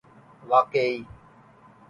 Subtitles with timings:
[0.47, 1.05] واقعی